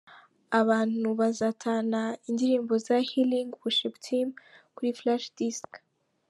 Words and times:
Abantu 0.59 1.07
bazatahana 1.19 2.01
indirimbo 2.29 2.73
za 2.85 2.97
Healing 3.09 3.49
worship 3.61 3.95
team 4.07 4.27
kuri 4.75 4.89
Flash 4.99 5.25
disc. 5.37 5.69